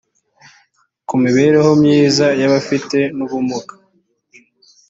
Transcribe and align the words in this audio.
ku 1.07 1.13
mibereho 1.23 1.69
myiza 1.81 2.25
y 2.41 2.43
abafite 2.47 2.99
n 3.17 3.19
ubumuga 3.25 3.73